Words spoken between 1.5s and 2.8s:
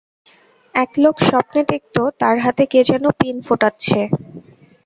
দেখত, তার হাতে কে